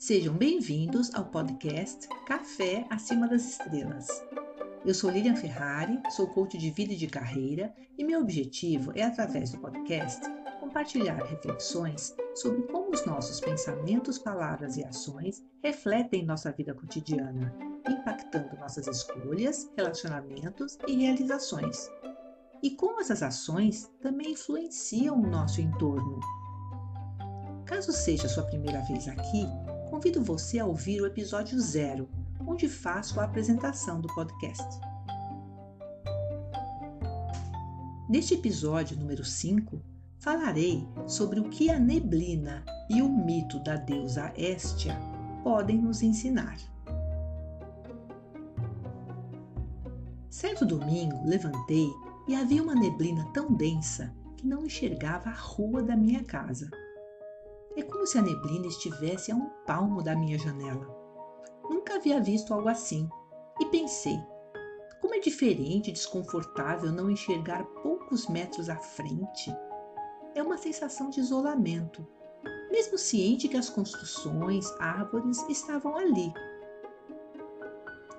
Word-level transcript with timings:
Sejam 0.00 0.32
bem-vindos 0.32 1.14
ao 1.14 1.26
podcast 1.26 2.08
Café 2.26 2.86
Acima 2.88 3.28
das 3.28 3.44
Estrelas. 3.46 4.08
Eu 4.82 4.94
sou 4.94 5.10
Lilian 5.10 5.36
Ferrari, 5.36 6.00
sou 6.08 6.26
coach 6.26 6.56
de 6.56 6.70
vida 6.70 6.94
e 6.94 6.96
de 6.96 7.06
carreira 7.06 7.70
e 7.98 8.02
meu 8.02 8.22
objetivo 8.22 8.92
é, 8.94 9.02
através 9.02 9.50
do 9.50 9.58
podcast, 9.58 10.22
compartilhar 10.58 11.22
reflexões 11.22 12.16
sobre 12.34 12.62
como 12.68 12.94
os 12.94 13.04
nossos 13.04 13.40
pensamentos, 13.40 14.18
palavras 14.18 14.78
e 14.78 14.84
ações 14.84 15.44
refletem 15.62 16.24
nossa 16.24 16.50
vida 16.50 16.72
cotidiana, 16.72 17.54
impactando 17.86 18.56
nossas 18.56 18.86
escolhas, 18.86 19.70
relacionamentos 19.76 20.78
e 20.88 20.96
realizações. 20.96 21.90
E 22.62 22.70
como 22.70 23.02
essas 23.02 23.22
ações 23.22 23.92
também 24.00 24.32
influenciam 24.32 25.20
o 25.20 25.26
nosso 25.26 25.60
entorno. 25.60 26.20
Caso 27.66 27.92
seja 27.92 28.28
sua 28.28 28.44
primeira 28.44 28.80
vez 28.80 29.06
aqui, 29.06 29.46
convido 30.00 30.24
você 30.24 30.58
a 30.58 30.64
ouvir 30.64 31.02
o 31.02 31.06
episódio 31.06 31.60
zero, 31.60 32.08
onde 32.46 32.66
faço 32.70 33.20
a 33.20 33.24
apresentação 33.24 34.00
do 34.00 34.08
podcast. 34.14 34.80
Neste 38.08 38.32
episódio 38.32 38.96
número 38.96 39.22
5, 39.22 39.78
falarei 40.18 40.88
sobre 41.06 41.38
o 41.38 41.50
que 41.50 41.68
a 41.68 41.78
neblina 41.78 42.64
e 42.88 43.02
o 43.02 43.10
mito 43.10 43.62
da 43.62 43.76
deusa 43.76 44.32
Hestia 44.38 44.98
podem 45.44 45.76
nos 45.76 46.00
ensinar. 46.00 46.56
Certo 50.30 50.64
domingo 50.64 51.28
levantei 51.28 51.90
e 52.26 52.34
havia 52.34 52.62
uma 52.62 52.74
neblina 52.74 53.30
tão 53.34 53.52
densa 53.52 54.10
que 54.38 54.46
não 54.46 54.64
enxergava 54.64 55.28
a 55.28 55.34
rua 55.34 55.82
da 55.82 55.94
minha 55.94 56.24
casa. 56.24 56.70
É 57.76 57.82
como 57.82 58.06
se 58.06 58.18
a 58.18 58.22
neblina 58.22 58.66
estivesse 58.66 59.30
a 59.30 59.36
um 59.36 59.48
palmo 59.66 60.02
da 60.02 60.16
minha 60.16 60.38
janela. 60.38 60.86
Nunca 61.68 61.94
havia 61.94 62.20
visto 62.20 62.52
algo 62.52 62.68
assim 62.68 63.08
e 63.60 63.66
pensei: 63.66 64.18
como 65.00 65.14
é 65.14 65.20
diferente 65.20 65.90
e 65.90 65.92
desconfortável 65.92 66.92
não 66.92 67.10
enxergar 67.10 67.64
poucos 67.82 68.26
metros 68.28 68.68
à 68.68 68.76
frente. 68.76 69.54
É 70.34 70.42
uma 70.42 70.58
sensação 70.58 71.10
de 71.10 71.20
isolamento, 71.20 72.06
mesmo 72.70 72.98
ciente 72.98 73.48
que 73.48 73.56
as 73.56 73.70
construções, 73.70 74.66
árvores 74.78 75.42
estavam 75.48 75.96
ali. 75.96 76.32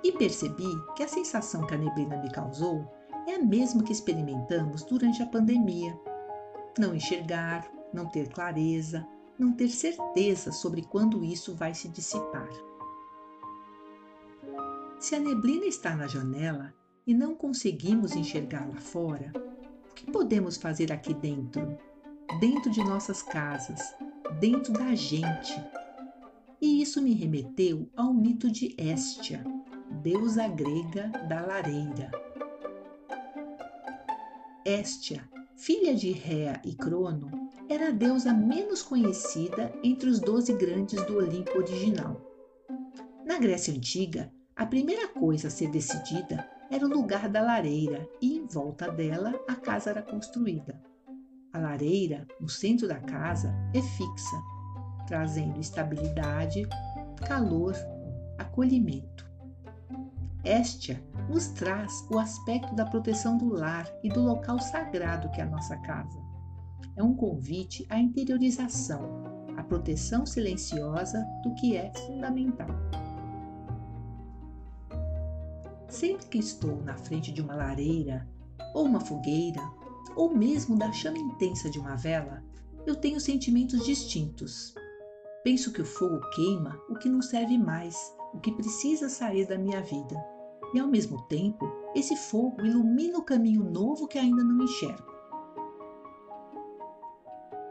E 0.03 0.11
percebi 0.13 0.69
que 0.95 1.03
a 1.03 1.07
sensação 1.07 1.66
que 1.67 1.73
a 1.73 1.77
neblina 1.77 2.17
me 2.17 2.31
causou 2.31 2.85
é 3.27 3.35
a 3.35 3.44
mesma 3.44 3.83
que 3.83 3.91
experimentamos 3.94 4.83
durante 4.83 5.22
a 5.22 5.27
pandemia. 5.27 5.97
Não 6.79 6.95
enxergar, 6.95 7.72
não 7.94 8.09
ter 8.09 8.29
clareza, 8.29 9.07
não 9.42 9.52
ter 9.52 9.70
certeza 9.70 10.52
sobre 10.52 10.84
quando 10.84 11.23
isso 11.23 11.56
vai 11.56 11.73
se 11.73 11.89
dissipar. 11.89 12.47
Se 15.00 15.16
a 15.16 15.20
neblina 15.20 15.66
está 15.66 15.95
na 15.95 16.06
janela 16.06 16.72
e 17.08 17.14
não 17.16 17.34
conseguimos 17.34 18.16
enxergar 18.16 18.69
lá 18.69 18.80
fora, 18.80 19.34
o 19.89 19.95
que 19.95 20.12
podemos 20.12 20.58
fazer 20.58 20.92
aqui 20.92 21.16
dentro? 21.16 21.75
Dentro 22.39 22.69
de 22.69 22.84
nossas 22.84 23.23
casas, 23.23 23.81
dentro 24.39 24.73
da 24.73 24.94
gente. 24.94 25.59
E 26.62 26.80
isso 26.80 27.02
me 27.02 27.16
remeteu 27.16 27.89
ao 27.97 28.14
mito 28.14 28.50
de 28.50 28.75
Hestia, 28.78 29.44
deusa 30.03 30.47
grega 30.47 31.08
da 31.28 31.42
lareira. 31.42 32.12
Hestia, 34.64 35.28
filha 35.56 35.95
de 35.95 36.12
Réa 36.12 36.62
e 36.64 36.75
Crono, 36.75 37.41
era 37.72 37.88
a 37.88 37.91
deusa 37.91 38.33
menos 38.33 38.83
conhecida 38.83 39.72
entre 39.81 40.09
os 40.09 40.19
doze 40.19 40.51
grandes 40.51 41.01
do 41.06 41.16
Olimpo 41.16 41.57
original. 41.57 42.19
Na 43.25 43.40
Grécia 43.40 43.73
Antiga, 43.73 44.29
a 44.53 44.66
primeira 44.66 45.07
coisa 45.07 45.47
a 45.47 45.51
ser 45.51 45.69
decidida 45.69 46.45
era 46.69 46.85
o 46.85 46.90
lugar 46.90 47.29
da 47.29 47.41
lareira 47.41 48.06
e 48.22 48.38
em 48.38 48.45
volta 48.45 48.91
dela 48.91 49.40
a 49.47 49.56
casa 49.56 49.90
era 49.90 50.01
construída. 50.01 50.81
A 51.53 51.59
lareira, 51.59 52.28
no 52.41 52.50
centro 52.50 52.90
da 52.90 53.00
casa, 53.00 53.56
é 53.74 53.81
fixa, 53.81 54.41
trazendo 55.07 55.57
estabilidade, 55.57 56.68
calor, 57.25 57.74
acolhimento. 58.38 59.25
Estia 60.44 61.01
nos 61.29 61.47
traz 61.47 62.06
o 62.12 62.19
aspecto 62.19 62.75
da 62.75 62.85
proteção 62.85 63.38
do 63.38 63.47
lar 63.47 63.88
e 64.03 64.09
do 64.09 64.22
local 64.22 64.59
sagrado 64.59 65.29
que 65.31 65.40
é 65.40 65.44
a 65.44 65.50
nossa 65.50 65.78
casa 65.78 66.31
é 66.96 67.03
um 67.03 67.14
convite 67.14 67.86
à 67.90 68.00
interiorização, 68.00 69.02
à 69.58 69.64
proteção 69.64 70.25
silenciosa 70.25 71.25
do 71.44 71.53
que 71.56 71.75
é 71.75 71.92
fundamental. 71.94 72.69
Sempre 75.88 76.25
que 76.28 76.38
estou 76.38 76.81
na 76.84 76.96
frente 76.96 77.31
de 77.31 77.42
uma 77.42 77.56
lareira, 77.56 78.28
ou 78.74 78.86
uma 78.86 79.02
fogueira, 79.02 79.62
ou 80.16 80.34
mesmo 80.36 80.78
da 80.78 80.92
chama 80.92 81.18
intensa 81.18 81.69
de 81.69 81.80
uma 81.80 81.96
vela, 81.96 82.44
eu 82.86 82.96
tenho 82.96 83.19
sentimentos 83.19 83.86
distintos. 83.86 84.74
Penso 85.44 85.72
que 85.72 85.81
o 85.81 85.86
fogo 85.86 86.19
queima 86.36 86.80
o 86.90 86.96
que 86.96 87.09
não 87.09 87.22
serve 87.22 87.58
mais, 87.58 87.96
o 88.34 88.40
que 88.40 88.52
precisa 88.52 89.09
sair 89.09 89.48
da 89.48 89.58
minha 89.58 89.81
vida. 89.81 90.16
E 90.74 90.80
ao 90.80 90.88
mesmo 90.88 91.22
tempo, 91.24 91.69
esse 91.94 92.16
fogo 92.16 92.66
ilumina 92.66 93.18
o 93.18 93.24
caminho 93.24 93.63
novo 93.63 94.08
que 94.08 94.18
ainda 94.18 94.44
não 94.44 94.63
enxergo. 94.63 95.10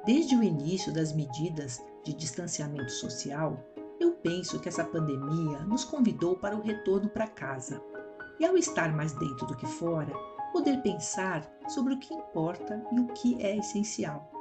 Desde 0.07 0.35
o 0.35 0.43
início 0.43 0.93
das 0.95 1.13
medidas 1.13 1.85
de 2.03 2.15
distanciamento 2.15 2.91
social, 2.91 3.63
eu 4.01 4.13
penso 4.13 4.59
que 4.59 4.69
essa 4.69 4.83
pandemia 4.83 5.61
nos 5.61 5.85
convidou 5.85 6.37
para 6.37 6.57
o 6.57 6.63
retorno 6.63 7.11
para 7.11 7.29
casa. 7.29 7.83
E 8.39 8.47
ao 8.47 8.57
estar 8.57 8.95
mais 8.97 9.13
dentro 9.13 9.47
do 9.47 9.55
que 9.55 9.67
fora, 9.67 10.11
poder 10.55 10.81
pensar 10.81 11.47
sobre 11.69 11.93
o 11.93 11.99
que 11.99 12.15
importa 12.15 12.83
e 12.91 12.99
o 12.99 13.09
que 13.09 13.43
é 13.43 13.59
essencial. 13.59 14.33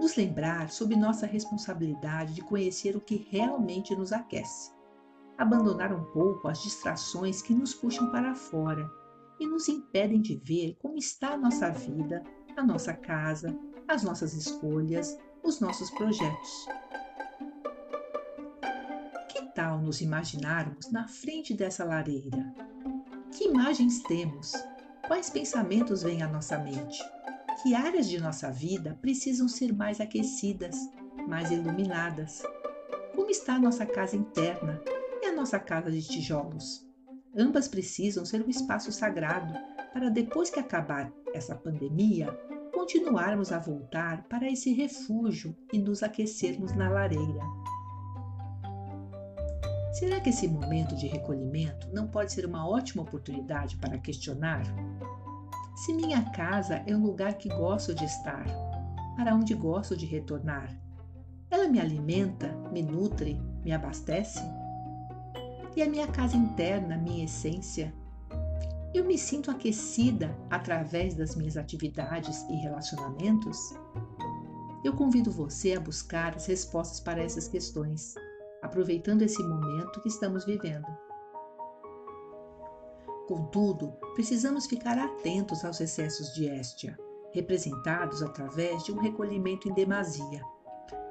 Nos 0.00 0.16
lembrar 0.16 0.70
sobre 0.70 0.96
nossa 0.96 1.26
responsabilidade 1.26 2.32
de 2.32 2.40
conhecer 2.40 2.96
o 2.96 3.00
que 3.00 3.28
realmente 3.30 3.94
nos 3.94 4.10
aquece. 4.10 4.72
Abandonar 5.36 5.92
um 5.92 6.04
pouco 6.12 6.48
as 6.48 6.62
distrações 6.62 7.42
que 7.42 7.52
nos 7.52 7.74
puxam 7.74 8.10
para 8.10 8.34
fora 8.34 8.88
e 9.38 9.46
nos 9.46 9.68
impedem 9.68 10.22
de 10.22 10.34
ver 10.36 10.78
como 10.80 10.96
está 10.96 11.34
a 11.34 11.36
nossa 11.36 11.68
vida, 11.68 12.22
a 12.56 12.62
nossa 12.62 12.94
casa, 12.94 13.54
as 13.88 14.02
nossas 14.02 14.34
escolhas, 14.34 15.18
os 15.42 15.60
nossos 15.60 15.90
projetos. 15.90 16.68
Que 19.30 19.42
tal 19.54 19.80
nos 19.80 20.02
imaginarmos 20.02 20.92
na 20.92 21.08
frente 21.08 21.54
dessa 21.54 21.84
lareira? 21.84 22.54
Que 23.32 23.44
imagens 23.44 24.00
temos? 24.02 24.52
Quais 25.06 25.30
pensamentos 25.30 26.02
vêm 26.02 26.22
à 26.22 26.28
nossa 26.28 26.58
mente? 26.58 27.02
Que 27.62 27.74
áreas 27.74 28.06
de 28.08 28.20
nossa 28.20 28.50
vida 28.52 28.98
precisam 29.00 29.48
ser 29.48 29.72
mais 29.72 30.00
aquecidas, 30.00 30.76
mais 31.26 31.50
iluminadas? 31.50 32.42
Como 33.16 33.30
está 33.30 33.54
a 33.54 33.60
nossa 33.60 33.86
casa 33.86 34.16
interna 34.16 34.80
e 35.22 35.26
a 35.26 35.32
nossa 35.32 35.58
casa 35.58 35.90
de 35.90 36.02
tijolos? 36.02 36.86
Ambas 37.36 37.66
precisam 37.68 38.24
ser 38.24 38.44
um 38.44 38.50
espaço 38.50 38.92
sagrado 38.92 39.54
para 39.92 40.10
depois 40.10 40.50
que 40.50 40.60
acabar 40.60 41.10
essa 41.32 41.54
pandemia, 41.54 42.38
continuarmos 42.88 43.52
a 43.52 43.58
voltar 43.58 44.22
para 44.30 44.50
esse 44.50 44.72
refúgio 44.72 45.54
e 45.70 45.78
nos 45.78 46.02
aquecermos 46.02 46.72
na 46.72 46.88
lareira. 46.88 47.42
Será 49.92 50.18
que 50.20 50.30
esse 50.30 50.48
momento 50.48 50.96
de 50.96 51.06
recolhimento 51.06 51.86
não 51.92 52.08
pode 52.08 52.32
ser 52.32 52.46
uma 52.46 52.66
ótima 52.66 53.02
oportunidade 53.02 53.76
para 53.76 53.98
questionar? 53.98 54.62
Se 55.76 55.92
minha 55.92 56.30
casa 56.30 56.82
é 56.86 56.96
um 56.96 57.02
lugar 57.02 57.34
que 57.34 57.50
gosto 57.50 57.94
de 57.94 58.06
estar, 58.06 58.46
para 59.18 59.34
onde 59.34 59.52
gosto 59.52 59.94
de 59.94 60.06
retornar, 60.06 60.74
ela 61.50 61.68
me 61.68 61.78
alimenta, 61.78 62.48
me 62.72 62.80
nutre, 62.80 63.38
me 63.62 63.70
abastece? 63.70 64.40
E 65.76 65.82
a 65.82 65.86
minha 65.86 66.06
casa 66.06 66.38
interna, 66.38 66.96
minha 66.96 67.26
essência, 67.26 67.92
eu 68.94 69.04
me 69.04 69.18
sinto 69.18 69.50
aquecida 69.50 70.36
através 70.50 71.14
das 71.14 71.36
minhas 71.36 71.56
atividades 71.56 72.42
e 72.48 72.54
relacionamentos? 72.56 73.74
Eu 74.82 74.94
convido 74.94 75.30
você 75.30 75.74
a 75.74 75.80
buscar 75.80 76.34
as 76.34 76.46
respostas 76.46 77.00
para 77.00 77.22
essas 77.22 77.48
questões, 77.48 78.14
aproveitando 78.62 79.22
esse 79.22 79.42
momento 79.42 80.00
que 80.00 80.08
estamos 80.08 80.44
vivendo. 80.46 80.86
Contudo, 83.26 83.92
precisamos 84.14 84.66
ficar 84.66 84.98
atentos 84.98 85.64
aos 85.64 85.80
excessos 85.80 86.32
de 86.32 86.46
Estia, 86.46 86.96
representados 87.34 88.22
através 88.22 88.84
de 88.84 88.92
um 88.92 88.98
recolhimento 88.98 89.68
em 89.68 89.74
demasia. 89.74 90.42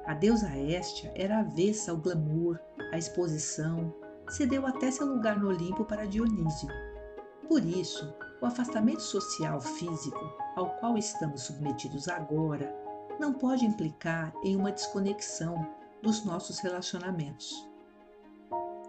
A 0.04 0.14
deusa 0.14 0.48
Estia 0.56 1.12
era 1.14 1.40
avessa 1.40 1.92
ao 1.92 1.98
glamour, 1.98 2.58
à 2.92 2.98
exposição, 2.98 3.94
cedeu 4.28 4.66
até 4.66 4.90
seu 4.90 5.06
lugar 5.06 5.38
no 5.38 5.48
Olimpo 5.48 5.84
para 5.84 6.06
Dionísio 6.06 6.68
por 7.48 7.64
isso, 7.64 8.12
o 8.40 8.46
afastamento 8.46 9.02
social 9.02 9.60
físico 9.60 10.20
ao 10.54 10.70
qual 10.76 10.98
estamos 10.98 11.42
submetidos 11.42 12.06
agora 12.06 12.72
não 13.18 13.32
pode 13.32 13.64
implicar 13.64 14.32
em 14.44 14.54
uma 14.54 14.70
desconexão 14.70 15.66
dos 16.02 16.24
nossos 16.24 16.58
relacionamentos. 16.60 17.66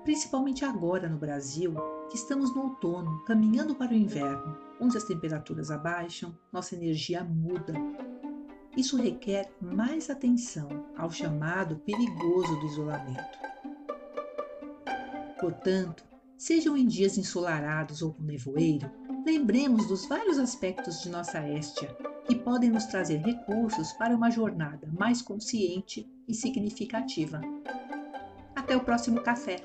principalmente 0.04 0.66
agora 0.66 1.08
no 1.08 1.18
Brasil, 1.18 1.76
que 2.10 2.16
estamos 2.16 2.54
no 2.56 2.64
outono, 2.64 3.24
caminhando 3.26 3.76
para 3.76 3.92
o 3.92 3.96
inverno, 3.96 4.58
onde 4.80 4.98
as 4.98 5.04
temperaturas 5.04 5.70
abaixam, 5.70 6.36
nossa 6.52 6.76
energia 6.76 7.24
muda. 7.24 7.74
Isso 8.76 8.98
requer 8.98 9.52
mais 9.62 10.10
atenção 10.10 10.68
ao 10.98 11.12
chamado 11.12 11.76
perigoso 11.78 12.60
do 12.60 12.66
isolamento. 12.66 13.38
Portanto, 15.40 16.04
sejam 16.40 16.78
em 16.78 16.88
dias 16.88 17.18
ensolarados 17.18 18.02
ou 18.02 18.14
com 18.14 18.24
nevoeiro, 18.24 18.90
lembremos 19.26 19.86
dos 19.88 20.06
vários 20.06 20.40
aspectos 20.40 21.02
de 21.02 21.10
nossa 21.10 21.38
éstia 21.40 21.94
que 22.26 22.34
podem 22.34 22.70
nos 22.70 22.86
trazer 22.86 23.18
recursos 23.18 23.92
para 23.94 24.16
uma 24.16 24.32
jornada 24.32 24.88
mais 24.98 25.22
consciente 25.22 26.10
e 26.26 26.34
significativa. 26.34 27.42
Até 28.56 28.78
o 28.78 28.84
próximo 28.84 29.22
café! 29.22 29.58